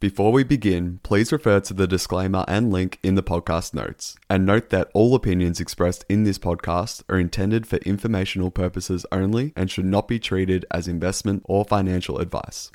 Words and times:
Before 0.00 0.30
we 0.30 0.44
begin, 0.44 1.00
please 1.02 1.32
refer 1.32 1.58
to 1.58 1.74
the 1.74 1.88
disclaimer 1.88 2.44
and 2.46 2.70
link 2.70 3.00
in 3.02 3.16
the 3.16 3.22
podcast 3.22 3.74
notes. 3.74 4.16
And 4.30 4.46
note 4.46 4.70
that 4.70 4.92
all 4.94 5.12
opinions 5.16 5.58
expressed 5.58 6.04
in 6.08 6.22
this 6.22 6.38
podcast 6.38 7.02
are 7.08 7.18
intended 7.18 7.66
for 7.66 7.78
informational 7.78 8.52
purposes 8.52 9.04
only 9.10 9.52
and 9.56 9.68
should 9.68 9.86
not 9.86 10.06
be 10.06 10.20
treated 10.20 10.64
as 10.70 10.86
investment 10.86 11.42
or 11.46 11.64
financial 11.64 12.18
advice. 12.18 12.70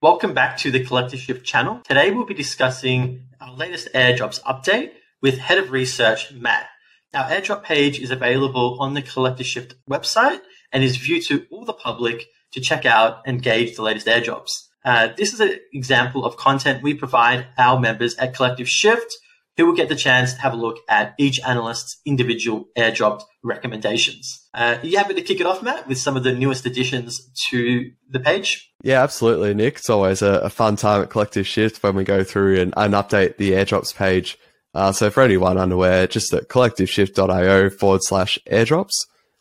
Welcome 0.00 0.32
back 0.32 0.56
to 0.58 0.70
the 0.70 0.84
Collective 0.84 1.18
Shift 1.18 1.44
channel. 1.44 1.80
Today 1.88 2.12
we'll 2.12 2.24
be 2.24 2.32
discussing 2.32 3.24
our 3.40 3.52
latest 3.52 3.88
airdrops 3.92 4.40
update 4.42 4.92
with 5.20 5.38
Head 5.38 5.58
of 5.58 5.72
Research, 5.72 6.30
Matt. 6.30 6.68
Our 7.12 7.28
airdrop 7.28 7.64
page 7.64 7.98
is 7.98 8.12
available 8.12 8.76
on 8.78 8.94
the 8.94 9.02
Collective 9.02 9.46
Shift 9.46 9.74
website 9.90 10.38
and 10.70 10.84
is 10.84 10.98
viewed 10.98 11.24
to 11.24 11.46
all 11.50 11.64
the 11.64 11.72
public 11.72 12.26
to 12.52 12.60
check 12.60 12.86
out 12.86 13.22
and 13.26 13.42
gauge 13.42 13.74
the 13.74 13.82
latest 13.82 14.06
airdrops. 14.06 14.68
Uh, 14.84 15.08
this 15.16 15.32
is 15.32 15.40
an 15.40 15.58
example 15.72 16.24
of 16.24 16.36
content 16.36 16.82
we 16.82 16.94
provide 16.94 17.46
our 17.58 17.78
members 17.78 18.14
at 18.16 18.34
Collective 18.34 18.68
Shift, 18.68 19.14
who 19.56 19.66
will 19.66 19.74
get 19.74 19.88
the 19.88 19.96
chance 19.96 20.32
to 20.34 20.40
have 20.40 20.54
a 20.54 20.56
look 20.56 20.78
at 20.88 21.14
each 21.18 21.40
analyst's 21.46 22.00
individual 22.06 22.68
airdropped 22.78 23.22
recommendations. 23.42 24.48
Uh, 24.54 24.78
are 24.80 24.86
you 24.86 24.96
happy 24.96 25.14
to 25.14 25.22
kick 25.22 25.40
it 25.40 25.46
off, 25.46 25.62
Matt, 25.62 25.86
with 25.86 25.98
some 25.98 26.16
of 26.16 26.24
the 26.24 26.32
newest 26.32 26.64
additions 26.64 27.20
to 27.50 27.90
the 28.08 28.20
page? 28.20 28.72
Yeah, 28.82 29.02
absolutely, 29.02 29.52
Nick. 29.52 29.76
It's 29.76 29.90
always 29.90 30.22
a, 30.22 30.40
a 30.40 30.50
fun 30.50 30.76
time 30.76 31.02
at 31.02 31.10
Collective 31.10 31.46
Shift 31.46 31.82
when 31.82 31.94
we 31.94 32.04
go 32.04 32.24
through 32.24 32.60
and, 32.60 32.72
and 32.76 32.94
update 32.94 33.36
the 33.36 33.52
airdrops 33.52 33.94
page. 33.94 34.38
Uh, 34.72 34.92
so 34.92 35.10
for 35.10 35.22
anyone 35.22 35.58
unaware, 35.58 36.06
just 36.06 36.32
at 36.32 36.48
collectiveshift.io 36.48 37.70
forward 37.70 38.00
slash 38.04 38.38
airdrops 38.50 38.94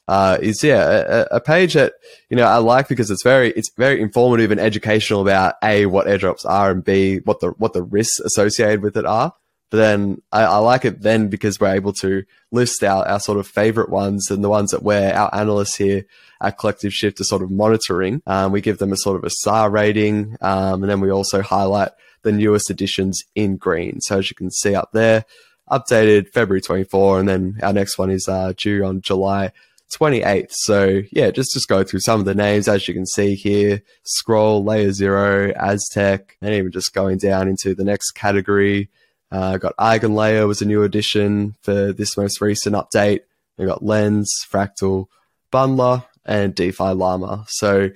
uh, 0.09 0.40
is 0.41 0.63
yeah 0.63 0.81
a, 1.08 1.36
a, 1.36 1.40
page 1.40 1.76
that 1.76 1.94
you 2.31 2.36
know 2.36 2.45
I 2.45 2.58
like 2.58 2.88
because 2.88 3.12
it's 3.12 3.22
very 3.22 3.52
it's 3.52 3.70
very 3.77 4.02
informative 4.02 4.50
and 4.50 4.59
educational 4.59 5.22
about 5.22 5.54
a 5.63 5.86
what 5.86 6.08
airdrops 6.08 6.45
are 6.45 6.72
and 6.72 6.84
b 6.84 7.20
what 7.26 7.41
the 7.41 7.50
what 7.59 7.73
the 7.73 7.84
risks 7.84 8.20
associated 8.20 8.81
with 8.81 8.98
it 8.98 9.05
are. 9.05 9.36
But 9.69 9.78
then 9.78 10.23
I, 10.31 10.45
I 10.45 10.58
like 10.58 10.84
it 10.84 11.03
then 11.03 11.28
because 11.28 11.59
we're 11.59 11.75
able 11.75 11.94
to 12.02 12.23
list 12.52 12.81
out 12.81 13.08
our 13.08 13.19
sort 13.19 13.38
of 13.38 13.45
favorite 13.45 13.89
ones 13.89 14.31
and 14.31 14.44
the 14.44 14.50
ones 14.50 14.72
that 14.72 14.81
we're 14.81 15.14
our 15.14 15.30
analysts 15.31 15.75
here 15.75 16.06
at 16.41 16.58
Collective 16.58 16.91
Shift 16.91 17.22
are 17.22 17.25
sort 17.25 17.44
of 17.44 17.52
monitoring. 17.52 18.23
Um, 18.25 18.52
we 18.52 18.62
give 18.62 18.80
them 18.80 18.91
a 18.91 18.97
sort 18.97 19.17
of 19.17 19.23
a 19.23 19.30
star 19.30 19.69
rating, 19.69 20.38
um, 20.41 20.81
and 20.81 20.89
then 20.89 21.02
we 21.02 21.12
also 21.12 21.44
highlight 21.44 21.89
the 22.23 22.31
newest 22.31 22.72
additions 22.72 23.22
in 23.36 23.58
green. 23.58 24.02
So 24.02 24.17
as 24.17 24.31
you 24.31 24.36
can 24.36 24.50
see 24.50 24.73
up 24.73 24.89
there, 24.91 25.25
updated 25.69 26.30
February 26.34 26.62
24, 26.62 27.19
and 27.19 27.30
then 27.30 27.59
our 27.62 27.73
next 27.73 28.00
one 28.00 28.09
is 28.09 28.28
uh, 28.28 28.53
due 28.58 28.84
on 28.84 29.02
July 29.02 29.52
28th. 29.90 30.52
So 30.52 31.02
yeah, 31.12 31.32
just 31.32 31.54
just 31.54 31.68
go 31.68 31.84
through 31.84 32.02
some 32.02 32.20
of 32.20 32.26
the 32.26 32.36
names 32.36 32.68
as 32.68 32.88
you 32.88 32.94
can 32.94 33.06
see 33.06 33.36
here. 33.36 33.82
Scroll, 34.04 34.64
Layer 34.64 34.92
Zero, 34.92 35.52
Aztec, 35.56 36.38
and 36.42 36.54
even 36.54 36.72
just 36.72 36.94
going 36.94 37.18
down 37.18 37.48
into 37.48 37.76
the 37.76 37.84
next 37.84 38.12
category. 38.12 38.90
Uh, 39.31 39.58
got 39.58 39.78
Eigenlayer 39.78 40.48
was 40.48 40.62
a 40.62 40.66
new 40.66 40.84
addition 40.84 41.56
for 41.62 41.94
this 41.94 42.18
most 42.18 42.42
recent 42.42 42.76
update. 42.76 43.22
We 43.58 43.66
got 43.66 43.84
Lens, 43.84 44.31
Fractal, 44.52 45.06
Bundler, 45.52 46.06
and 46.26 46.56
DeFi 46.56 46.94
Llama. 46.94 47.46
So 47.48 47.90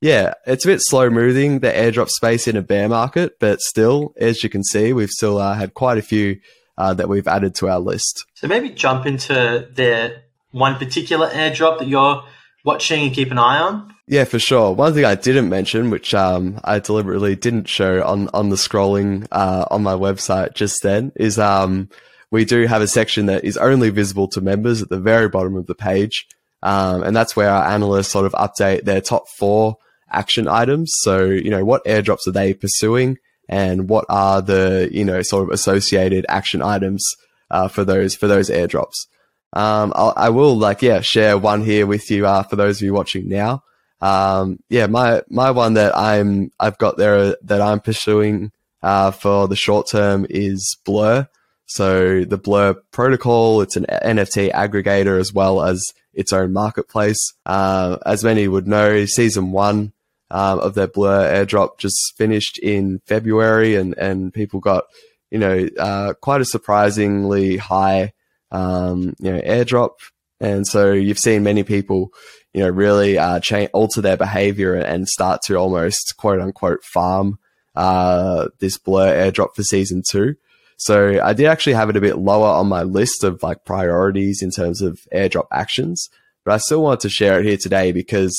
yeah, 0.00 0.34
it's 0.46 0.64
a 0.64 0.68
bit 0.68 0.80
slow 0.82 1.10
moving 1.10 1.58
the 1.58 1.70
airdrop 1.70 2.08
space 2.08 2.46
in 2.46 2.56
a 2.56 2.62
bear 2.62 2.88
market, 2.88 3.38
but 3.40 3.60
still, 3.60 4.14
as 4.16 4.42
you 4.44 4.48
can 4.48 4.62
see, 4.62 4.92
we've 4.92 5.10
still 5.10 5.38
uh, 5.38 5.54
had 5.54 5.74
quite 5.74 5.98
a 5.98 6.02
few 6.02 6.38
uh, 6.76 6.94
that 6.94 7.08
we've 7.08 7.26
added 7.26 7.56
to 7.56 7.68
our 7.68 7.80
list. 7.80 8.24
So 8.34 8.46
maybe 8.46 8.70
jump 8.70 9.06
into 9.06 9.68
their 9.72 10.22
one 10.50 10.76
particular 10.76 11.28
airdrop 11.28 11.78
that 11.78 11.88
you're 11.88 12.22
watching 12.64 13.02
and 13.02 13.14
keep 13.14 13.30
an 13.30 13.38
eye 13.38 13.58
on? 13.58 13.94
Yeah, 14.06 14.24
for 14.24 14.38
sure. 14.38 14.72
One 14.72 14.94
thing 14.94 15.04
I 15.04 15.14
didn't 15.14 15.48
mention, 15.50 15.90
which 15.90 16.14
um, 16.14 16.60
I 16.64 16.78
deliberately 16.78 17.36
didn't 17.36 17.68
show 17.68 18.02
on, 18.02 18.28
on 18.32 18.48
the 18.48 18.56
scrolling 18.56 19.26
uh, 19.30 19.66
on 19.70 19.82
my 19.82 19.92
website 19.92 20.54
just 20.54 20.82
then, 20.82 21.12
is 21.16 21.38
um, 21.38 21.90
we 22.30 22.44
do 22.44 22.66
have 22.66 22.80
a 22.80 22.88
section 22.88 23.26
that 23.26 23.44
is 23.44 23.56
only 23.58 23.90
visible 23.90 24.28
to 24.28 24.40
members 24.40 24.80
at 24.80 24.88
the 24.88 24.98
very 24.98 25.28
bottom 25.28 25.56
of 25.56 25.66
the 25.66 25.74
page. 25.74 26.26
Um, 26.62 27.02
and 27.02 27.14
that's 27.14 27.36
where 27.36 27.50
our 27.50 27.66
analysts 27.66 28.08
sort 28.08 28.26
of 28.26 28.32
update 28.32 28.84
their 28.84 29.00
top 29.00 29.28
four 29.28 29.76
action 30.10 30.48
items. 30.48 30.90
So, 31.00 31.26
you 31.26 31.50
know, 31.50 31.64
what 31.64 31.84
airdrops 31.84 32.26
are 32.26 32.32
they 32.32 32.54
pursuing 32.54 33.18
and 33.48 33.88
what 33.88 34.06
are 34.08 34.42
the, 34.42 34.88
you 34.90 35.04
know, 35.04 35.22
sort 35.22 35.44
of 35.44 35.50
associated 35.50 36.26
action 36.28 36.62
items 36.62 37.04
uh, 37.50 37.68
for 37.68 37.84
those, 37.84 38.14
for 38.14 38.26
those 38.26 38.50
airdrops. 38.50 39.06
Um, 39.52 39.92
I'll, 39.94 40.12
I 40.16 40.30
will 40.30 40.56
like, 40.56 40.82
yeah, 40.82 41.00
share 41.00 41.38
one 41.38 41.64
here 41.64 41.86
with 41.86 42.10
you, 42.10 42.26
uh, 42.26 42.42
for 42.42 42.56
those 42.56 42.78
of 42.78 42.82
you 42.82 42.92
watching 42.92 43.28
now. 43.28 43.62
Um, 44.00 44.60
yeah, 44.68 44.86
my, 44.86 45.22
my 45.28 45.50
one 45.50 45.74
that 45.74 45.96
I'm, 45.96 46.52
I've 46.60 46.78
got 46.78 46.96
there 46.96 47.36
that 47.42 47.60
I'm 47.60 47.80
pursuing, 47.80 48.52
uh, 48.82 49.10
for 49.10 49.48
the 49.48 49.56
short 49.56 49.88
term 49.88 50.26
is 50.28 50.76
Blur. 50.84 51.28
So 51.66 52.24
the 52.24 52.38
Blur 52.38 52.74
protocol, 52.92 53.60
it's 53.60 53.76
an 53.76 53.86
NFT 53.90 54.52
aggregator 54.52 55.20
as 55.20 55.32
well 55.32 55.62
as 55.62 55.84
its 56.14 56.32
own 56.32 56.52
marketplace. 56.52 57.18
Uh, 57.44 57.98
as 58.06 58.24
many 58.24 58.48
would 58.48 58.66
know, 58.66 59.04
season 59.04 59.52
one, 59.52 59.92
um, 60.30 60.60
of 60.60 60.74
their 60.74 60.86
Blur 60.86 61.24
airdrop 61.30 61.78
just 61.78 62.14
finished 62.16 62.58
in 62.58 63.00
February 63.06 63.74
and, 63.74 63.96
and 63.98 64.32
people 64.32 64.60
got, 64.60 64.84
you 65.30 65.38
know, 65.38 65.68
uh, 65.78 66.14
quite 66.20 66.40
a 66.40 66.46
surprisingly 66.46 67.56
high 67.56 68.12
um, 68.50 69.14
you 69.18 69.32
know, 69.32 69.40
airdrop. 69.40 69.92
And 70.40 70.66
so 70.66 70.92
you've 70.92 71.18
seen 71.18 71.42
many 71.42 71.64
people, 71.64 72.12
you 72.54 72.62
know, 72.62 72.70
really 72.70 73.18
uh, 73.18 73.40
change, 73.40 73.70
alter 73.72 74.00
their 74.00 74.16
behavior 74.16 74.74
and 74.74 75.08
start 75.08 75.42
to 75.46 75.56
almost 75.56 76.14
quote 76.16 76.40
unquote 76.40 76.84
farm 76.84 77.38
uh, 77.74 78.48
this 78.60 78.78
blur 78.78 79.14
airdrop 79.14 79.54
for 79.54 79.62
season 79.62 80.02
two. 80.08 80.34
So 80.76 81.20
I 81.22 81.32
did 81.32 81.46
actually 81.46 81.72
have 81.72 81.90
it 81.90 81.96
a 81.96 82.00
bit 82.00 82.18
lower 82.18 82.46
on 82.46 82.68
my 82.68 82.84
list 82.84 83.24
of 83.24 83.42
like 83.42 83.64
priorities 83.64 84.42
in 84.42 84.50
terms 84.50 84.80
of 84.80 85.00
airdrop 85.12 85.46
actions, 85.52 86.08
but 86.44 86.54
I 86.54 86.58
still 86.58 86.82
wanted 86.82 87.00
to 87.00 87.08
share 87.08 87.40
it 87.40 87.46
here 87.46 87.56
today 87.56 87.90
because 87.90 88.36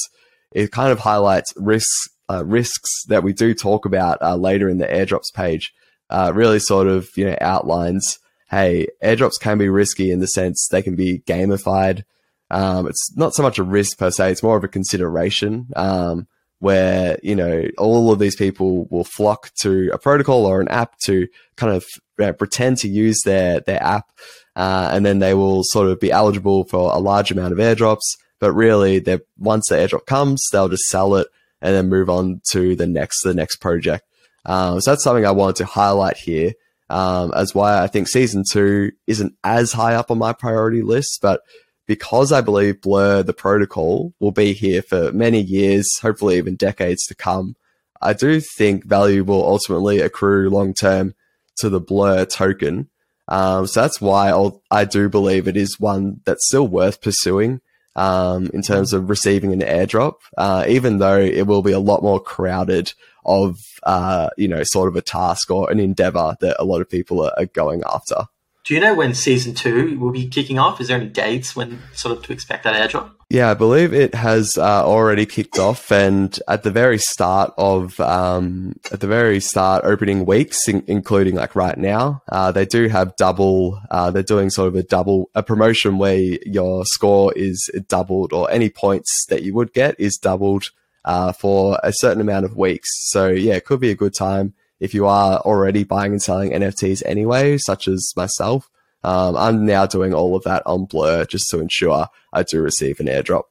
it 0.53 0.71
kind 0.71 0.91
of 0.91 0.99
highlights 0.99 1.53
risks 1.57 2.09
uh, 2.29 2.45
risks 2.45 2.89
that 3.07 3.23
we 3.23 3.33
do 3.33 3.53
talk 3.53 3.85
about 3.85 4.21
uh, 4.21 4.35
later 4.35 4.69
in 4.69 4.77
the 4.77 4.85
airdrops 4.85 5.33
page. 5.33 5.73
Uh, 6.09 6.31
really 6.33 6.59
sort 6.59 6.87
of 6.87 7.09
you 7.15 7.25
know 7.25 7.37
outlines 7.41 8.19
hey, 8.49 8.87
airdrops 9.03 9.39
can 9.39 9.57
be 9.57 9.69
risky 9.69 10.11
in 10.11 10.19
the 10.19 10.27
sense 10.27 10.67
they 10.67 10.81
can 10.81 10.95
be 10.95 11.19
gamified. 11.19 12.03
Um, 12.51 12.87
it's 12.87 13.15
not 13.15 13.33
so 13.33 13.43
much 13.43 13.59
a 13.59 13.63
risk 13.63 13.97
per 13.97 14.11
se; 14.11 14.31
it's 14.31 14.43
more 14.43 14.57
of 14.57 14.63
a 14.63 14.67
consideration. 14.69 15.67
Um, 15.75 16.27
where 16.59 17.17
you 17.23 17.35
know 17.35 17.65
all 17.77 18.11
of 18.11 18.19
these 18.19 18.35
people 18.35 18.85
will 18.89 19.05
flock 19.05 19.51
to 19.61 19.89
a 19.93 19.97
protocol 19.97 20.45
or 20.45 20.59
an 20.59 20.67
app 20.67 20.97
to 20.99 21.27
kind 21.55 21.73
of 21.73 21.85
uh, 22.21 22.33
pretend 22.33 22.77
to 22.77 22.89
use 22.89 23.19
their 23.23 23.61
their 23.61 23.81
app, 23.81 24.11
uh, 24.55 24.89
and 24.91 25.05
then 25.05 25.19
they 25.19 25.33
will 25.33 25.63
sort 25.63 25.87
of 25.87 25.99
be 25.99 26.11
eligible 26.11 26.65
for 26.65 26.93
a 26.93 26.99
large 26.99 27.31
amount 27.31 27.53
of 27.53 27.59
airdrops. 27.59 28.17
But 28.39 28.53
really, 28.53 28.99
they 28.99 29.19
once 29.37 29.67
the 29.69 29.75
airdrop 29.75 30.05
comes, 30.05 30.43
they'll 30.51 30.69
just 30.69 30.83
sell 30.85 31.15
it 31.15 31.27
and 31.61 31.75
then 31.75 31.89
move 31.89 32.09
on 32.09 32.41
to 32.51 32.75
the 32.75 32.87
next 32.87 33.23
the 33.23 33.33
next 33.33 33.57
project. 33.57 34.05
Um, 34.45 34.81
so 34.81 34.91
that's 34.91 35.03
something 35.03 35.25
I 35.25 35.31
wanted 35.31 35.57
to 35.57 35.65
highlight 35.65 36.17
here 36.17 36.53
um, 36.89 37.31
as 37.35 37.53
why 37.53 37.81
I 37.81 37.87
think 37.87 38.07
season 38.07 38.43
two 38.49 38.91
isn't 39.07 39.35
as 39.43 39.71
high 39.71 39.95
up 39.95 40.11
on 40.11 40.17
my 40.17 40.33
priority 40.33 40.81
list, 40.81 41.19
but 41.21 41.41
because 41.85 42.31
I 42.31 42.41
believe 42.41 42.81
Blur, 42.81 43.23
the 43.23 43.33
protocol, 43.33 44.13
will 44.19 44.31
be 44.31 44.53
here 44.53 44.81
for 44.81 45.11
many 45.11 45.41
years, 45.41 45.87
hopefully 46.01 46.37
even 46.37 46.55
decades 46.55 47.05
to 47.07 47.15
come, 47.15 47.55
I 48.01 48.13
do 48.13 48.39
think 48.39 48.85
value 48.85 49.23
will 49.23 49.45
ultimately 49.45 49.99
accrue 49.99 50.49
long 50.49 50.73
term 50.73 51.15
to 51.57 51.69
the 51.69 51.79
Blur 51.79 52.25
token. 52.25 52.89
Um, 53.27 53.67
so 53.67 53.81
that's 53.81 54.01
why 54.01 54.29
I'll, 54.29 54.61
i 54.71 54.85
do 54.85 55.07
believe 55.09 55.47
it 55.47 55.57
is 55.57 55.79
one 55.79 56.21
that's 56.25 56.47
still 56.47 56.67
worth 56.67 57.01
pursuing 57.01 57.61
um, 57.99 58.49
in 58.53 58.61
terms 58.61 58.93
of 58.93 59.09
receiving 59.09 59.51
an 59.51 59.59
airdrop, 59.59 60.15
uh, 60.37 60.63
even 60.69 60.99
though 60.99 61.19
it 61.19 61.45
will 61.47 61.61
be 61.61 61.73
a 61.73 61.79
lot 61.79 62.01
more 62.01 62.19
crowded 62.19 62.93
of, 63.25 63.59
uh, 63.83 64.29
you 64.37 64.47
know, 64.47 64.63
sort 64.63 64.87
of 64.87 64.95
a 64.95 65.01
task 65.01 65.51
or 65.51 65.69
an 65.69 65.81
endeavor 65.81 66.37
that 66.39 66.55
a 66.59 66.63
lot 66.63 66.79
of 66.79 66.89
people 66.89 67.21
are, 67.21 67.33
are 67.37 67.47
going 67.47 67.83
after. 67.85 68.23
Do 68.65 68.73
you 68.73 68.79
know 68.79 68.93
when 68.93 69.13
season 69.13 69.53
two 69.55 69.97
will 69.99 70.11
be 70.11 70.27
kicking 70.27 70.59
off? 70.59 70.79
Is 70.79 70.89
there 70.89 70.99
any 70.99 71.09
dates 71.09 71.55
when 71.55 71.79
sort 71.93 72.15
of 72.17 72.23
to 72.23 72.33
expect 72.33 72.63
that 72.65 72.75
airdrop? 72.75 73.11
Yeah, 73.29 73.51
I 73.51 73.53
believe 73.53 73.93
it 73.93 74.15
has 74.15 74.57
uh, 74.57 74.83
already 74.85 75.27
kicked 75.27 75.59
off, 75.59 75.91
and 75.91 76.37
at 76.47 76.63
the 76.63 76.71
very 76.71 76.97
start 76.97 77.53
of 77.57 77.99
um, 77.99 78.73
at 78.91 79.01
the 79.01 79.07
very 79.07 79.39
start 79.39 79.85
opening 79.85 80.25
weeks, 80.25 80.67
in- 80.67 80.83
including 80.87 81.35
like 81.35 81.55
right 81.55 81.77
now, 81.77 82.23
uh, 82.31 82.51
they 82.51 82.65
do 82.65 82.87
have 82.87 83.15
double. 83.17 83.79
Uh, 83.91 84.09
they're 84.09 84.23
doing 84.23 84.49
sort 84.49 84.69
of 84.69 84.75
a 84.75 84.83
double 84.83 85.29
a 85.35 85.43
promotion 85.43 85.99
where 85.99 86.17
your 86.17 86.85
score 86.85 87.31
is 87.35 87.69
doubled, 87.87 88.33
or 88.33 88.49
any 88.49 88.69
points 88.69 89.25
that 89.29 89.43
you 89.43 89.53
would 89.53 89.73
get 89.73 89.95
is 89.99 90.17
doubled 90.17 90.71
uh, 91.05 91.31
for 91.31 91.79
a 91.83 91.93
certain 91.93 92.21
amount 92.21 92.45
of 92.45 92.57
weeks. 92.57 92.89
So 93.11 93.27
yeah, 93.29 93.53
it 93.53 93.65
could 93.65 93.79
be 93.79 93.91
a 93.91 93.95
good 93.95 94.15
time 94.15 94.55
if 94.79 94.93
you 94.93 95.05
are 95.05 95.39
already 95.39 95.83
buying 95.83 96.11
and 96.11 96.21
selling 96.21 96.51
NFTs 96.51 97.03
anyway, 97.05 97.57
such 97.57 97.87
as 97.87 98.13
myself. 98.15 98.69
Um, 99.03 99.35
I'm 99.37 99.65
now 99.65 99.85
doing 99.85 100.13
all 100.13 100.35
of 100.35 100.43
that 100.43 100.63
on 100.65 100.85
Blur 100.85 101.25
just 101.25 101.49
to 101.51 101.59
ensure 101.59 102.07
I 102.33 102.43
do 102.43 102.61
receive 102.61 102.99
an 102.99 103.07
airdrop. 103.07 103.43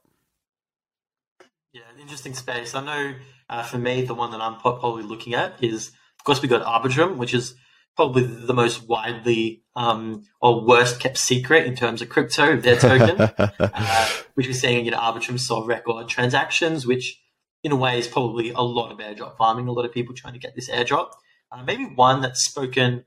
Yeah, 1.73 1.81
interesting 1.99 2.33
space. 2.33 2.75
I 2.75 2.83
know 2.83 3.15
Uh, 3.49 3.63
for 3.63 3.79
me, 3.79 4.03
the 4.03 4.13
one 4.13 4.29
that 4.29 4.41
I'm 4.41 4.57
probably 4.57 5.01
looking 5.01 5.33
at 5.33 5.55
is, 5.63 5.87
of 6.19 6.23
course, 6.23 6.39
we 6.39 6.47
got 6.47 6.61
Arbitrum, 6.61 7.17
which 7.17 7.33
is 7.33 7.55
probably 7.95 8.21
the 8.21 8.53
most 8.53 8.87
widely 8.87 9.63
um, 9.75 10.23
or 10.39 10.63
worst 10.63 10.99
kept 10.99 11.17
secret 11.17 11.65
in 11.65 11.75
terms 11.75 12.03
of 12.03 12.09
crypto, 12.09 12.57
their 12.57 12.77
token, 12.77 13.19
uh, 13.59 14.07
which 14.35 14.45
we're 14.45 14.53
seeing, 14.53 14.85
you 14.85 14.91
know, 14.91 14.99
Arbitrum 14.99 15.39
saw 15.39 15.65
record 15.65 16.07
transactions, 16.07 16.85
which 16.85 17.19
in 17.63 17.71
a 17.71 17.75
way 17.75 17.99
is 17.99 18.07
probably 18.07 18.51
a 18.51 18.61
lot 18.61 18.91
of 18.91 18.97
airdrop 18.99 19.37
farming, 19.37 19.67
a 19.67 19.71
lot 19.71 19.85
of 19.85 19.91
people 19.91 20.15
trying 20.15 20.33
to 20.33 20.39
get 20.39 20.55
this 20.55 20.69
airdrop. 20.69 21.11
Uh, 21.51 21.63
maybe 21.63 21.85
one 21.85 22.21
that's 22.21 22.43
spoken 22.43 23.03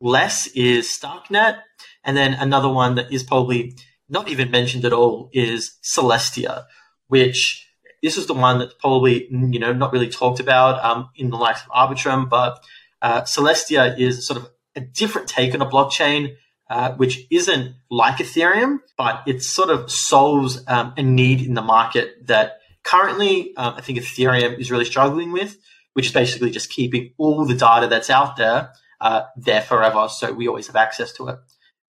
less 0.00 0.46
is 0.48 0.86
Starknet, 0.88 1.60
and 2.04 2.16
then 2.16 2.34
another 2.34 2.68
one 2.68 2.94
that 2.96 3.12
is 3.12 3.22
probably 3.22 3.74
not 4.08 4.28
even 4.28 4.50
mentioned 4.50 4.84
at 4.84 4.92
all 4.92 5.30
is 5.32 5.78
Celestia, 5.82 6.66
which 7.08 7.66
this 8.02 8.16
is 8.16 8.26
the 8.26 8.34
one 8.34 8.58
that's 8.58 8.74
probably 8.74 9.26
you 9.30 9.58
know 9.58 9.72
not 9.72 9.92
really 9.92 10.08
talked 10.08 10.40
about 10.40 10.84
um, 10.84 11.10
in 11.16 11.30
the 11.30 11.36
likes 11.36 11.62
of 11.62 11.70
Arbitrum, 11.70 12.28
but 12.28 12.62
uh, 13.02 13.22
Celestia 13.22 13.98
is 13.98 14.26
sort 14.26 14.38
of 14.38 14.50
a 14.74 14.80
different 14.80 15.28
take 15.28 15.54
on 15.54 15.62
a 15.62 15.66
blockchain, 15.66 16.36
uh, 16.70 16.92
which 16.92 17.26
isn't 17.30 17.74
like 17.90 18.16
Ethereum, 18.16 18.80
but 18.96 19.22
it 19.26 19.42
sort 19.42 19.70
of 19.70 19.90
solves 19.90 20.62
um, 20.68 20.92
a 20.96 21.02
need 21.02 21.40
in 21.40 21.54
the 21.54 21.62
market 21.62 22.26
that 22.26 22.58
currently 22.86 23.54
um, 23.56 23.74
I 23.76 23.80
think 23.80 23.98
Ethereum 23.98 24.58
is 24.58 24.70
really 24.70 24.84
struggling 24.84 25.32
with, 25.32 25.56
which 25.94 26.06
is 26.06 26.12
basically 26.12 26.50
just 26.50 26.70
keeping 26.70 27.12
all 27.18 27.44
the 27.44 27.54
data 27.54 27.86
that's 27.88 28.10
out 28.10 28.36
there 28.36 28.70
uh, 29.00 29.22
there 29.36 29.60
forever, 29.60 30.08
so 30.08 30.32
we 30.32 30.48
always 30.48 30.68
have 30.68 30.76
access 30.76 31.12
to 31.14 31.28
it. 31.28 31.38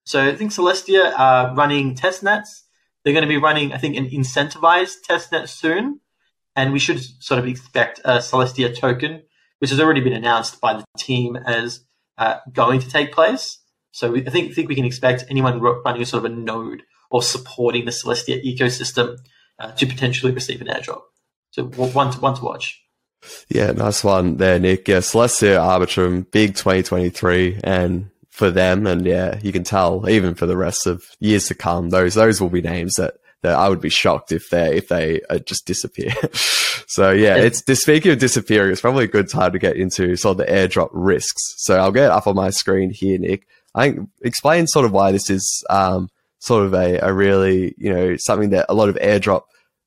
So 0.03 0.25
I 0.25 0.35
think 0.35 0.51
Celestia 0.51 1.13
are 1.17 1.55
running 1.55 1.95
test 1.95 2.23
nets. 2.23 2.63
They're 3.03 3.13
going 3.13 3.23
to 3.23 3.29
be 3.29 3.37
running, 3.37 3.73
I 3.73 3.77
think, 3.77 3.95
an 3.95 4.09
incentivized 4.09 5.03
test 5.03 5.31
net 5.31 5.49
soon. 5.49 5.99
And 6.55 6.73
we 6.73 6.79
should 6.79 6.99
sort 7.23 7.39
of 7.39 7.45
expect 7.45 7.99
a 8.03 8.17
Celestia 8.17 8.75
token, 8.75 9.23
which 9.59 9.69
has 9.69 9.79
already 9.79 10.01
been 10.01 10.13
announced 10.13 10.59
by 10.59 10.73
the 10.73 10.85
team 10.97 11.35
as 11.35 11.85
uh, 12.17 12.37
going 12.51 12.79
to 12.79 12.89
take 12.89 13.11
place. 13.11 13.59
So 13.91 14.11
we, 14.11 14.25
I 14.25 14.29
think, 14.29 14.53
think 14.53 14.67
we 14.67 14.75
can 14.75 14.85
expect 14.85 15.25
anyone 15.29 15.61
running 15.61 16.01
a 16.01 16.05
sort 16.05 16.25
of 16.25 16.31
a 16.31 16.35
node 16.35 16.83
or 17.11 17.21
supporting 17.21 17.85
the 17.85 17.91
Celestia 17.91 18.43
ecosystem 18.43 19.17
uh, 19.59 19.71
to 19.71 19.85
potentially 19.85 20.31
receive 20.31 20.61
an 20.61 20.67
airdrop. 20.67 21.01
So 21.51 21.65
one 21.65 22.11
to, 22.11 22.19
one 22.19 22.35
to 22.35 22.43
watch. 22.43 22.81
Yeah, 23.49 23.71
nice 23.71 24.03
one 24.03 24.37
there, 24.37 24.59
Nick. 24.59 24.87
Yeah, 24.87 24.97
Celestia 24.97 25.57
Arbitrum, 25.57 26.29
big 26.31 26.55
2023, 26.55 27.61
and 27.63 28.09
for 28.29 28.51
them. 28.51 28.85
And 28.85 29.05
yeah, 29.05 29.39
you 29.41 29.51
can 29.51 29.63
tell 29.63 30.07
even 30.07 30.35
for 30.35 30.45
the 30.45 30.57
rest 30.57 30.85
of 30.85 31.03
years 31.19 31.47
to 31.47 31.55
come, 31.55 31.89
those, 31.89 32.13
those 32.13 32.39
will 32.39 32.49
be 32.49 32.61
names 32.61 32.93
that, 32.93 33.15
that 33.41 33.55
I 33.55 33.69
would 33.69 33.81
be 33.81 33.89
shocked 33.89 34.31
if 34.31 34.49
they, 34.49 34.77
if 34.77 34.87
they 34.87 35.21
uh, 35.29 35.39
just 35.39 35.65
disappear. 35.65 36.13
so 36.87 37.11
yeah, 37.11 37.35
it's 37.37 37.63
speaking 37.81 38.11
of 38.11 38.19
disappearing, 38.19 38.71
it's 38.71 38.81
probably 38.81 39.05
a 39.05 39.09
good 39.09 39.29
time 39.29 39.53
to 39.53 39.59
get 39.59 39.75
into 39.75 40.15
sort 40.15 40.39
of 40.39 40.45
the 40.45 40.51
airdrop 40.51 40.89
risks. 40.93 41.55
So 41.57 41.77
I'll 41.77 41.91
get 41.91 42.11
up 42.11 42.27
on 42.27 42.35
my 42.35 42.51
screen 42.51 42.91
here, 42.91 43.17
Nick. 43.17 43.47
I 43.73 43.91
think 43.91 44.09
explain 44.21 44.67
sort 44.67 44.85
of 44.85 44.91
why 44.91 45.11
this 45.11 45.29
is, 45.29 45.63
um, 45.69 46.09
sort 46.39 46.65
of 46.65 46.73
a, 46.73 46.99
a 46.99 47.13
really, 47.13 47.73
you 47.77 47.93
know, 47.93 48.15
something 48.17 48.51
that 48.51 48.65
a 48.69 48.73
lot 48.73 48.89
of 48.89 48.95
airdrop 48.95 49.43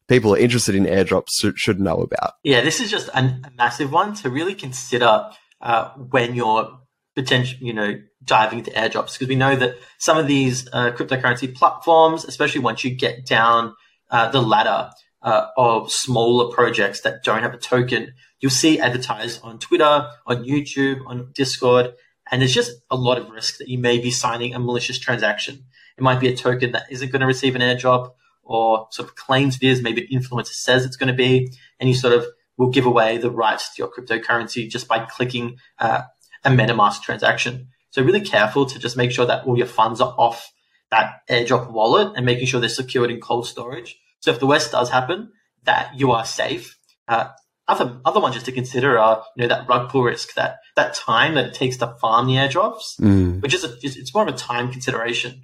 people 0.09 0.35
are 0.35 0.39
interested 0.39 0.75
in 0.75 0.85
airdrops 0.85 1.29
should, 1.55 1.81
know 1.81 1.99
about. 1.99 2.33
Yeah, 2.43 2.63
this 2.63 2.81
is 2.81 2.91
just 2.91 3.09
a, 3.09 3.19
a 3.19 3.51
massive 3.57 3.93
one 3.93 4.15
to 4.17 4.31
really 4.31 4.55
consider 4.55 5.31
uh, 5.61 5.91
when 5.91 6.35
you're 6.35 6.81
potential, 7.15 7.59
you 7.61 7.73
know, 7.73 7.95
diving 8.25 8.59
into 8.61 8.71
airdrops 8.73 9.13
because 9.15 9.29
we 9.29 9.37
know 9.37 9.57
that 9.57 9.77
some 9.99 10.19
of 10.19 10.27
these 10.27 10.69
uh, 10.73 10.91
cryptocurrency 10.93 11.55
platforms, 11.55 12.25
especially 12.25 12.61
once 12.61 12.85
you 12.85 12.95
get 12.95 13.25
down 13.25 13.75
uh, 14.11 14.29
the 14.31 14.43
ladder 14.43 14.91
uh, 15.23 15.47
of 15.57 15.91
smaller 15.91 16.53
projects 16.53 17.03
that 17.03 17.23
don't 17.23 17.43
have 17.43 17.55
a 17.55 17.59
token, 17.59 18.13
you'll 18.41 18.51
see 18.51 18.81
advertised 18.81 19.41
on 19.43 19.59
Twitter, 19.59 20.09
on 20.27 20.45
YouTube, 20.45 21.01
on 21.07 21.31
Discord, 21.35 21.95
and 22.31 22.41
there's 22.41 22.55
just 22.55 22.73
a 22.91 22.97
lot 22.97 23.19
of 23.19 23.31
risk 23.31 23.59
that 23.59 23.69
you 23.69 23.79
may 23.79 23.99
be 23.99 24.11
signing 24.11 24.55
a 24.55 24.59
malicious 24.59 24.99
transaction. 24.99 25.65
It 26.01 26.03
might 26.03 26.19
be 26.19 26.29
a 26.29 26.37
token 26.37 26.73
that 26.73 26.87
isn't 26.91 27.13
going 27.13 27.21
to 27.21 27.27
receive 27.27 27.55
an 27.55 27.61
airdrop 27.61 28.15
or 28.43 28.89
sort 28.91 29.07
of 29.07 29.17
claims 29.17 29.57
it 29.57 29.63
is, 29.63 29.83
maybe 29.83 30.09
an 30.11 30.19
influencer 30.19 30.55
says 30.55 30.87
it's 30.87 30.97
going 30.97 31.09
to 31.09 31.15
be, 31.15 31.53
and 31.79 31.91
you 31.91 31.95
sort 31.95 32.15
of 32.15 32.25
will 32.57 32.71
give 32.71 32.87
away 32.87 33.19
the 33.19 33.31
rights 33.31 33.75
to 33.75 33.83
your 33.83 33.93
cryptocurrency 33.93 34.67
just 34.67 34.89
by 34.89 35.01
clicking 35.01 35.59
uh, 35.79 36.01
a 36.43 36.49
MetaMask 36.49 37.03
transaction. 37.03 37.69
So 37.91 38.03
really 38.03 38.23
careful 38.23 38.65
to 38.65 38.79
just 38.79 38.97
make 38.97 39.13
sure 39.13 39.27
that 39.27 39.45
all 39.45 39.59
your 39.59 39.67
funds 39.67 40.01
are 40.01 40.15
off 40.17 40.51
that 40.91 41.21
airdrop 41.29 41.71
wallet 41.71 42.15
and 42.17 42.25
making 42.25 42.47
sure 42.47 42.61
they're 42.61 42.71
secured 42.71 43.11
in 43.11 43.21
cold 43.21 43.47
storage. 43.47 43.99
So 44.21 44.31
if 44.31 44.41
the 44.41 44.47
worst 44.47 44.73
does 44.73 44.89
happen, 44.89 45.33
that 45.65 45.99
you 45.99 46.13
are 46.13 46.25
safe. 46.25 46.79
Uh, 47.07 47.29
other 47.69 48.01
other 48.07 48.21
ones 48.21 48.35
just 48.35 48.47
to 48.47 48.53
consider 48.53 48.99
are 48.99 49.23
you 49.37 49.43
know 49.43 49.49
that 49.49 49.69
rug 49.69 49.91
pull 49.91 50.03
risk, 50.03 50.35
that 50.35 50.61
that 50.77 50.95
time 50.95 51.35
that 51.35 51.47
it 51.47 51.55
takes 51.55 51.77
to 51.77 51.89
farm 52.01 52.27
the 52.27 52.35
airdrops, 52.35 52.99
mm. 52.99 53.41
which 53.43 53.55
is 53.55 53.65
a, 53.65 53.77
it's 53.83 54.15
more 54.15 54.27
of 54.27 54.35
a 54.35 54.37
time 54.37 54.73
consideration, 54.73 55.43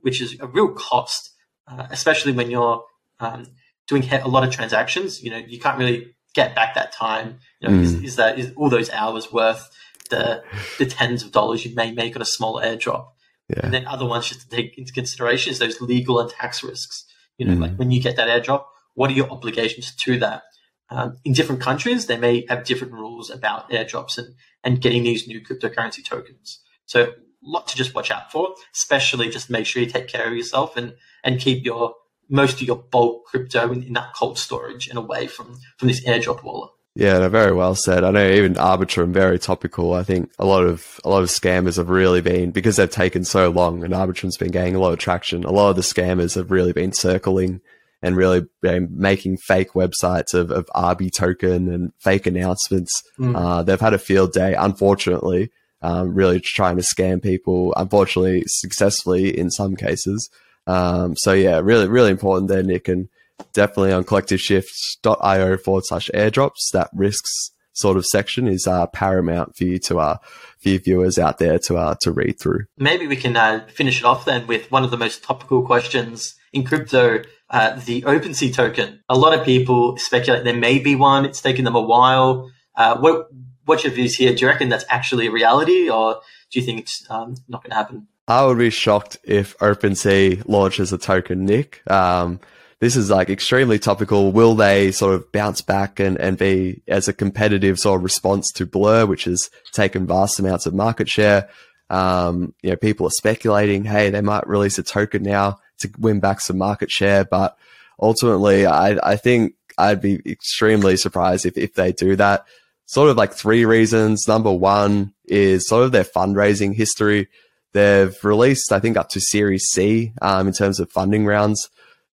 which 0.00 0.20
is 0.20 0.36
a 0.40 0.46
real 0.46 0.68
cost, 0.68 1.30
uh, 1.68 1.86
especially 1.90 2.32
when 2.32 2.50
you're 2.50 2.84
um, 3.20 3.46
doing 3.86 4.08
a 4.10 4.28
lot 4.28 4.44
of 4.44 4.52
transactions. 4.52 5.22
You 5.22 5.30
know 5.30 5.38
you 5.38 5.58
can't 5.58 5.78
really 5.78 6.14
get 6.34 6.54
back 6.54 6.74
that 6.74 6.92
time. 6.92 7.38
You 7.60 7.68
know, 7.68 7.74
mm. 7.74 7.82
is, 7.82 7.94
is, 8.02 8.16
that 8.16 8.38
is 8.38 8.52
all 8.56 8.68
those 8.68 8.90
hours 8.90 9.32
worth 9.32 9.68
the 10.10 10.42
the 10.78 10.86
tens 10.86 11.22
of 11.22 11.32
dollars 11.32 11.64
you 11.64 11.74
may 11.74 11.92
make 11.92 12.14
on 12.16 12.22
a 12.22 12.26
small 12.26 12.56
airdrop. 12.56 13.08
Yeah. 13.48 13.60
And 13.62 13.72
then 13.72 13.86
other 13.86 14.06
ones 14.06 14.28
just 14.28 14.42
to 14.42 14.48
take 14.48 14.76
into 14.76 14.92
consideration 14.92 15.52
is 15.52 15.58
those 15.58 15.80
legal 15.80 16.18
and 16.18 16.28
tax 16.30 16.62
risks. 16.64 17.04
You 17.38 17.46
know, 17.46 17.54
mm. 17.54 17.60
like 17.60 17.76
when 17.76 17.90
you 17.90 18.00
get 18.00 18.16
that 18.16 18.28
airdrop, 18.28 18.64
what 18.94 19.10
are 19.10 19.14
your 19.14 19.30
obligations 19.30 19.94
to 19.94 20.18
that? 20.18 20.42
Um, 20.88 21.16
in 21.24 21.32
different 21.32 21.60
countries, 21.60 22.06
they 22.06 22.16
may 22.16 22.44
have 22.48 22.64
different 22.64 22.92
rules 22.92 23.30
about 23.30 23.70
airdrops 23.70 24.18
and, 24.18 24.34
and 24.62 24.80
getting 24.80 25.02
these 25.02 25.26
new 25.26 25.40
cryptocurrency 25.40 26.04
tokens. 26.04 26.60
So 26.86 27.12
lot 27.46 27.68
to 27.68 27.76
just 27.76 27.94
watch 27.94 28.10
out 28.10 28.30
for, 28.30 28.54
especially 28.74 29.28
just 29.28 29.50
make 29.50 29.66
sure 29.66 29.82
you 29.82 29.88
take 29.88 30.08
care 30.08 30.26
of 30.26 30.34
yourself 30.34 30.76
and, 30.76 30.94
and 31.24 31.40
keep 31.40 31.64
your 31.64 31.94
most 32.28 32.60
of 32.60 32.66
your 32.66 32.76
bulk 32.76 33.24
crypto 33.26 33.70
in, 33.72 33.82
in 33.84 33.92
that 33.92 34.12
cold 34.14 34.38
storage 34.38 34.88
and 34.88 34.98
away 34.98 35.28
from, 35.28 35.56
from 35.78 35.88
this 35.88 36.04
airdrop 36.04 36.42
wallet. 36.42 36.70
Yeah, 36.96 37.18
no, 37.18 37.28
very 37.28 37.52
well 37.52 37.74
said. 37.74 38.04
I 38.04 38.10
know 38.10 38.26
even 38.26 38.54
Arbitrum 38.54 39.12
very 39.12 39.38
topical. 39.38 39.92
I 39.92 40.02
think 40.02 40.32
a 40.38 40.46
lot 40.46 40.64
of 40.64 40.98
a 41.04 41.10
lot 41.10 41.22
of 41.22 41.28
scammers 41.28 41.76
have 41.76 41.90
really 41.90 42.22
been 42.22 42.52
because 42.52 42.76
they've 42.76 42.90
taken 42.90 43.22
so 43.22 43.50
long, 43.50 43.84
and 43.84 43.92
Arbitrum's 43.92 44.38
been 44.38 44.50
gaining 44.50 44.76
a 44.76 44.78
lot 44.78 44.94
of 44.94 44.98
traction. 44.98 45.44
A 45.44 45.52
lot 45.52 45.68
of 45.68 45.76
the 45.76 45.82
scammers 45.82 46.34
have 46.36 46.50
really 46.50 46.72
been 46.72 46.92
circling 46.92 47.60
and 48.00 48.16
really 48.16 48.46
been 48.62 48.88
making 48.90 49.36
fake 49.36 49.72
websites 49.72 50.32
of, 50.32 50.50
of 50.50 50.66
Arby 50.74 51.10
token 51.10 51.70
and 51.70 51.92
fake 51.98 52.26
announcements. 52.26 53.02
Mm. 53.18 53.36
Uh, 53.36 53.62
they've 53.62 53.78
had 53.78 53.94
a 53.94 53.98
field 53.98 54.32
day, 54.32 54.54
unfortunately, 54.54 55.50
um, 55.82 56.14
really 56.14 56.40
trying 56.40 56.76
to 56.76 56.82
scam 56.82 57.22
people. 57.22 57.74
Unfortunately, 57.76 58.44
successfully 58.46 59.36
in 59.36 59.50
some 59.50 59.76
cases. 59.76 60.28
Um, 60.66 61.14
so 61.16 61.32
yeah, 61.32 61.60
really, 61.60 61.86
really 61.86 62.10
important 62.10 62.48
there, 62.48 62.62
Nick, 62.62 62.88
and 62.88 63.08
definitely 63.52 63.92
on 63.92 64.04
collectiveshift.io 64.04 65.56
forward 65.58 65.84
slash 65.86 66.10
airdrops. 66.14 66.70
That 66.72 66.90
risks 66.92 67.52
sort 67.76 67.96
of 67.96 68.06
section 68.06 68.48
is 68.48 68.66
uh, 68.66 68.86
paramount 68.88 69.54
for 69.56 69.64
you 69.64 69.78
to 69.78 69.98
uh, 69.98 70.16
for 70.58 70.70
your 70.70 70.80
viewers 70.80 71.18
out 71.18 71.38
there 71.38 71.58
to 71.60 71.76
uh, 71.76 71.94
to 72.00 72.10
read 72.10 72.40
through. 72.40 72.64
Maybe 72.78 73.06
we 73.06 73.16
can 73.16 73.36
uh, 73.36 73.66
finish 73.68 73.98
it 73.98 74.04
off 74.04 74.24
then 74.24 74.46
with 74.46 74.70
one 74.70 74.84
of 74.84 74.90
the 74.90 74.96
most 74.96 75.22
topical 75.22 75.64
questions 75.64 76.34
in 76.52 76.64
crypto, 76.64 77.22
uh, 77.50 77.78
the 77.84 78.02
OpenSea 78.02 78.52
token. 78.52 79.00
A 79.08 79.16
lot 79.16 79.38
of 79.38 79.44
people 79.44 79.96
speculate 79.98 80.44
there 80.44 80.54
may 80.54 80.78
be 80.78 80.94
one. 80.94 81.24
It's 81.24 81.42
taken 81.42 81.64
them 81.64 81.76
a 81.76 81.80
while. 81.80 82.50
Uh, 82.74 82.98
what 82.98 83.28
what's 83.66 83.84
your 83.84 83.92
views 83.92 84.14
here? 84.14 84.34
Do 84.34 84.40
you 84.40 84.48
reckon 84.48 84.68
that's 84.68 84.84
actually 84.88 85.26
a 85.26 85.30
reality, 85.30 85.90
or 85.90 86.20
do 86.50 86.58
you 86.58 86.64
think 86.64 86.80
it's 86.80 87.04
um, 87.10 87.34
not 87.48 87.62
going 87.62 87.70
to 87.70 87.76
happen? 87.76 88.08
I 88.28 88.44
would 88.44 88.58
be 88.58 88.70
shocked 88.70 89.18
if 89.22 89.56
OpenSea 89.58 90.48
launches 90.48 90.92
a 90.92 90.98
token, 90.98 91.44
Nick. 91.44 91.88
Um, 91.90 92.40
this 92.80 92.96
is 92.96 93.08
like 93.08 93.30
extremely 93.30 93.78
topical. 93.78 94.32
Will 94.32 94.54
they 94.54 94.90
sort 94.92 95.14
of 95.14 95.30
bounce 95.32 95.60
back 95.60 96.00
and, 96.00 96.18
and 96.18 96.36
be 96.36 96.82
as 96.88 97.08
a 97.08 97.12
competitive 97.12 97.78
sort 97.78 97.98
of 97.98 98.04
response 98.04 98.50
to 98.52 98.66
Blur, 98.66 99.06
which 99.06 99.24
has 99.24 99.48
taken 99.72 100.06
vast 100.06 100.38
amounts 100.38 100.66
of 100.66 100.74
market 100.74 101.08
share? 101.08 101.48
Um, 101.88 102.52
you 102.62 102.70
know, 102.70 102.76
people 102.76 103.06
are 103.06 103.10
speculating, 103.10 103.84
hey, 103.84 104.10
they 104.10 104.20
might 104.20 104.46
release 104.48 104.78
a 104.78 104.82
token 104.82 105.22
now 105.22 105.58
to 105.78 105.90
win 105.98 106.20
back 106.20 106.40
some 106.40 106.58
market 106.58 106.90
share. 106.90 107.24
But 107.24 107.56
ultimately, 108.00 108.66
I, 108.66 108.98
I 109.02 109.16
think 109.16 109.54
I'd 109.78 110.00
be 110.00 110.20
extremely 110.26 110.96
surprised 110.96 111.46
if, 111.46 111.56
if 111.56 111.74
they 111.74 111.92
do 111.92 112.16
that. 112.16 112.44
Sort 112.86 113.10
of 113.10 113.16
like 113.16 113.32
three 113.32 113.64
reasons. 113.64 114.26
Number 114.28 114.52
one 114.52 115.12
is 115.24 115.68
sort 115.68 115.84
of 115.84 115.92
their 115.92 116.04
fundraising 116.04 116.74
history. 116.74 117.28
They've 117.72 118.16
released, 118.24 118.72
I 118.72 118.80
think, 118.80 118.96
up 118.96 119.10
to 119.10 119.20
Series 119.20 119.64
C 119.64 120.12
um, 120.22 120.46
in 120.46 120.52
terms 120.52 120.80
of 120.80 120.90
funding 120.90 121.26
rounds 121.26 121.68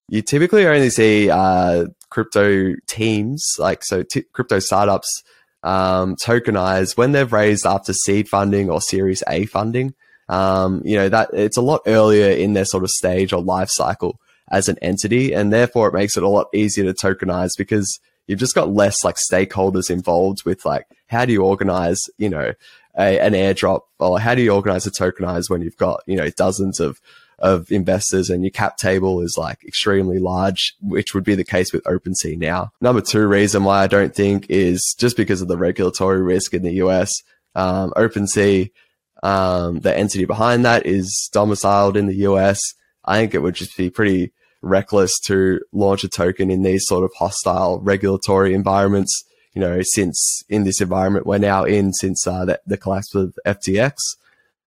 you 0.09 0.21
typically 0.21 0.67
only 0.67 0.89
see 0.89 1.29
uh, 1.29 1.85
crypto 2.09 2.75
teams, 2.87 3.55
like 3.57 3.83
so 3.83 4.03
t- 4.03 4.25
crypto 4.33 4.59
startups, 4.59 5.23
um, 5.63 6.15
tokenize 6.15 6.97
when 6.97 7.13
they've 7.13 7.31
raised 7.31 7.65
after 7.65 7.93
seed 7.93 8.27
funding 8.27 8.69
or 8.69 8.81
Series 8.81 9.23
A 9.27 9.45
funding. 9.45 9.93
Um, 10.29 10.81
you 10.85 10.95
know 10.95 11.09
that 11.09 11.29
it's 11.33 11.57
a 11.57 11.61
lot 11.61 11.81
earlier 11.85 12.31
in 12.31 12.53
their 12.53 12.65
sort 12.65 12.83
of 12.83 12.89
stage 12.89 13.33
or 13.33 13.41
life 13.41 13.69
cycle 13.71 14.19
as 14.51 14.69
an 14.69 14.77
entity, 14.81 15.33
and 15.33 15.51
therefore 15.51 15.87
it 15.87 15.93
makes 15.93 16.17
it 16.17 16.23
a 16.23 16.29
lot 16.29 16.47
easier 16.53 16.85
to 16.85 16.93
tokenize 16.93 17.51
because 17.57 17.99
you've 18.27 18.39
just 18.39 18.55
got 18.55 18.73
less 18.73 19.03
like 19.03 19.15
stakeholders 19.31 19.89
involved 19.89 20.45
with 20.45 20.65
like 20.65 20.85
how 21.07 21.25
do 21.25 21.33
you 21.33 21.43
organize, 21.43 21.99
you 22.17 22.29
know, 22.29 22.53
a, 22.97 23.19
an 23.19 23.33
airdrop 23.33 23.81
or 23.99 24.19
how 24.19 24.35
do 24.35 24.41
you 24.41 24.51
organize 24.51 24.85
a 24.85 24.91
tokenize 24.91 25.49
when 25.49 25.61
you've 25.61 25.77
got, 25.77 26.01
you 26.05 26.15
know, 26.15 26.29
dozens 26.29 26.79
of 26.79 26.99
of 27.39 27.71
investors 27.71 28.29
and 28.29 28.43
your 28.43 28.51
cap 28.51 28.77
table 28.77 29.19
is 29.19 29.35
like 29.37 29.63
extremely 29.65 30.19
large, 30.19 30.75
which 30.81 31.13
would 31.13 31.23
be 31.23 31.35
the 31.35 31.43
case 31.43 31.73
with 31.73 31.83
OpenSea 31.83 32.37
now. 32.37 32.71
Number 32.79 33.01
two 33.01 33.27
reason 33.27 33.63
why 33.63 33.83
I 33.83 33.87
don't 33.87 34.15
think 34.15 34.45
is 34.49 34.95
just 34.97 35.17
because 35.17 35.41
of 35.41 35.47
the 35.47 35.57
regulatory 35.57 36.21
risk 36.21 36.53
in 36.53 36.63
the 36.63 36.75
US. 36.75 37.11
Um, 37.55 37.91
OpenSea, 37.97 38.71
um, 39.23 39.79
the 39.79 39.95
entity 39.95 40.25
behind 40.25 40.63
that 40.65 40.85
is 40.85 41.29
domiciled 41.33 41.97
in 41.97 42.07
the 42.07 42.15
US. 42.27 42.59
I 43.03 43.17
think 43.17 43.33
it 43.33 43.39
would 43.39 43.55
just 43.55 43.75
be 43.75 43.89
pretty 43.89 44.31
reckless 44.63 45.19
to 45.19 45.59
launch 45.71 46.03
a 46.03 46.09
token 46.09 46.49
in 46.49 46.63
these 46.63 46.85
sort 46.87 47.03
of 47.03 47.11
hostile 47.17 47.79
regulatory 47.81 48.53
environments. 48.53 49.23
You 49.53 49.61
know, 49.61 49.81
since 49.83 50.43
in 50.49 50.63
this 50.63 50.81
environment 50.81 51.27
we're 51.27 51.37
now 51.37 51.63
in 51.63 51.93
since 51.93 52.25
uh, 52.25 52.45
the, 52.45 52.59
the, 52.65 52.77
collapse 52.77 53.13
of 53.13 53.37
FTX. 53.45 53.93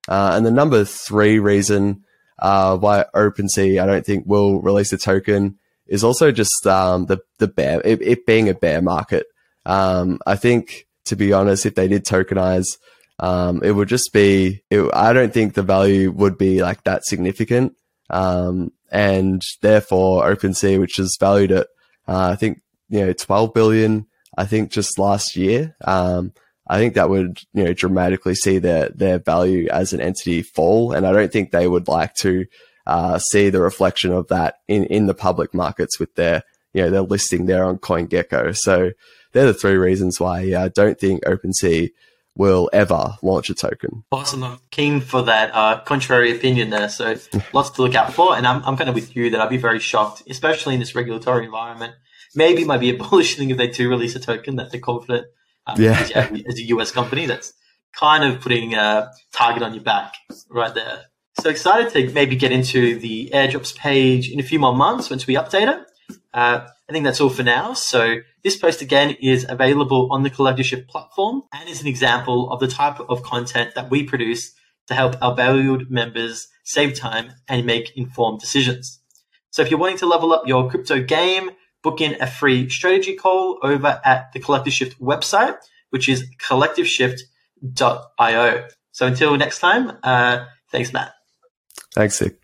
Uh, 0.06 0.30
and 0.34 0.46
the 0.46 0.52
number 0.52 0.84
three 0.84 1.40
reason 1.40 2.04
uh, 2.38 2.76
why 2.76 3.04
OpenSea 3.12 3.82
I 3.82 3.86
don't 3.86 4.06
think 4.06 4.26
will 4.26 4.60
release 4.60 4.92
a 4.92 4.98
token 4.98 5.58
is 5.88 6.04
also 6.04 6.30
just 6.30 6.66
um, 6.66 7.06
the 7.06 7.18
the 7.38 7.48
bear 7.48 7.80
it, 7.84 8.00
it, 8.02 8.26
being 8.26 8.48
a 8.48 8.54
bear 8.54 8.80
market. 8.80 9.26
Um, 9.64 10.20
I 10.26 10.36
think 10.36 10.86
to 11.06 11.16
be 11.16 11.32
honest, 11.32 11.66
if 11.66 11.74
they 11.74 11.88
did 11.88 12.04
tokenize, 12.04 12.66
um, 13.18 13.62
it 13.62 13.72
would 13.72 13.88
just 13.88 14.12
be. 14.12 14.62
It, 14.70 14.88
I 14.92 15.12
don't 15.12 15.32
think 15.32 15.54
the 15.54 15.62
value 15.62 16.10
would 16.12 16.38
be 16.38 16.62
like 16.62 16.84
that 16.84 17.04
significant. 17.04 17.74
Um, 18.10 18.72
and 18.90 19.42
therefore 19.62 20.24
OpenSea, 20.24 20.78
which 20.78 20.98
is 20.98 21.16
valued 21.18 21.52
at, 21.52 21.66
uh, 22.08 22.30
I 22.30 22.36
think, 22.36 22.60
you 22.88 23.00
know, 23.00 23.12
12 23.12 23.54
billion, 23.54 24.06
I 24.36 24.46
think 24.46 24.70
just 24.70 24.98
last 24.98 25.36
year. 25.36 25.74
Um, 25.84 26.32
I 26.68 26.78
think 26.78 26.94
that 26.94 27.08
would, 27.08 27.40
you 27.52 27.64
know, 27.64 27.72
dramatically 27.72 28.34
see 28.34 28.58
their, 28.58 28.88
their 28.90 29.18
value 29.18 29.68
as 29.68 29.92
an 29.92 30.00
entity 30.00 30.42
fall. 30.42 30.92
And 30.92 31.06
I 31.06 31.12
don't 31.12 31.32
think 31.32 31.50
they 31.50 31.68
would 31.68 31.88
like 31.88 32.14
to, 32.16 32.46
uh, 32.86 33.18
see 33.18 33.50
the 33.50 33.60
reflection 33.60 34.12
of 34.12 34.28
that 34.28 34.56
in, 34.68 34.84
in 34.84 35.06
the 35.06 35.14
public 35.14 35.54
markets 35.54 35.98
with 35.98 36.14
their, 36.14 36.42
you 36.72 36.82
know, 36.82 36.90
their 36.90 37.02
listing 37.02 37.46
there 37.46 37.64
on 37.64 37.78
CoinGecko. 37.78 38.56
So 38.56 38.92
they're 39.32 39.46
the 39.46 39.54
three 39.54 39.76
reasons 39.76 40.20
why 40.20 40.54
I 40.56 40.68
don't 40.68 40.98
think 40.98 41.24
OpenSea 41.24 41.90
will 42.36 42.68
ever 42.72 43.16
launch 43.22 43.50
a 43.50 43.54
token. 43.54 44.04
Awesome. 44.12 44.44
I'm 44.44 44.58
keen 44.70 45.00
for 45.00 45.22
that 45.22 45.54
uh, 45.54 45.80
contrary 45.80 46.36
opinion 46.36 46.70
there. 46.70 46.88
So 46.88 47.16
lots 47.52 47.70
to 47.70 47.82
look 47.82 47.94
out 47.94 48.12
for. 48.12 48.36
And 48.36 48.46
I'm, 48.46 48.62
I'm 48.64 48.76
kind 48.76 48.88
of 48.88 48.94
with 48.94 49.16
you 49.16 49.30
that 49.30 49.40
I'd 49.40 49.48
be 49.48 49.56
very 49.56 49.80
shocked, 49.80 50.22
especially 50.28 50.74
in 50.74 50.80
this 50.80 50.94
regulatory 50.94 51.46
environment. 51.46 51.94
Maybe 52.34 52.62
it 52.62 52.66
might 52.66 52.80
be 52.80 52.90
a 52.94 52.96
bullish 52.96 53.36
thing 53.36 53.50
if 53.50 53.56
they 53.56 53.68
do 53.68 53.88
release 53.88 54.14
a 54.14 54.20
token 54.20 54.56
that 54.56 54.70
they're 54.70 54.80
confident. 54.80 55.26
Um, 55.66 55.80
yeah. 55.80 56.08
As, 56.14 56.42
as, 56.46 56.58
a 56.58 56.64
US 56.64 56.92
company, 56.92 57.26
that's 57.26 57.52
kind 57.92 58.22
of 58.22 58.40
putting 58.40 58.74
a 58.74 59.10
target 59.32 59.62
on 59.62 59.74
your 59.74 59.82
back 59.82 60.14
right 60.48 60.72
there. 60.74 61.06
So 61.40 61.50
excited 61.50 61.92
to 61.92 62.14
maybe 62.14 62.36
get 62.36 62.52
into 62.52 62.98
the 62.98 63.30
airdrops 63.34 63.76
page 63.76 64.30
in 64.30 64.40
a 64.40 64.42
few 64.42 64.58
more 64.58 64.74
months 64.74 65.10
once 65.10 65.26
we 65.26 65.34
update 65.34 65.68
it. 65.68 65.86
Uh, 66.32 66.66
I 66.88 66.92
think 66.92 67.04
that's 67.04 67.20
all 67.20 67.30
for 67.30 67.42
now. 67.42 67.72
So 67.72 68.18
this 68.44 68.56
post 68.56 68.80
again 68.80 69.16
is 69.20 69.44
available 69.48 70.08
on 70.12 70.22
the 70.22 70.30
Collective 70.30 70.66
Shift 70.66 70.88
platform 70.88 71.42
and 71.52 71.68
is 71.68 71.80
an 71.80 71.88
example 71.88 72.50
of 72.50 72.60
the 72.60 72.68
type 72.68 73.00
of 73.00 73.22
content 73.22 73.74
that 73.74 73.90
we 73.90 74.04
produce 74.04 74.54
to 74.86 74.94
help 74.94 75.16
our 75.20 75.34
valued 75.34 75.90
members 75.90 76.48
save 76.64 76.94
time 76.94 77.32
and 77.48 77.66
make 77.66 77.96
informed 77.96 78.40
decisions. 78.40 79.00
So 79.50 79.62
if 79.62 79.70
you're 79.70 79.80
wanting 79.80 79.98
to 79.98 80.06
level 80.06 80.32
up 80.32 80.46
your 80.46 80.70
crypto 80.70 81.02
game, 81.02 81.50
book 81.82 82.00
in 82.00 82.16
a 82.20 82.26
free 82.26 82.68
strategy 82.68 83.14
call 83.14 83.58
over 83.62 84.00
at 84.04 84.32
the 84.32 84.40
Collective 84.40 84.72
Shift 84.72 85.00
website, 85.00 85.56
which 85.90 86.08
is 86.08 86.24
collectiveshift.io. 86.38 88.68
So 88.92 89.06
until 89.06 89.36
next 89.36 89.60
time, 89.60 89.92
uh, 90.02 90.46
thanks, 90.70 90.92
Matt. 90.92 91.12
Thanks, 91.94 92.20
Nick. 92.20 92.38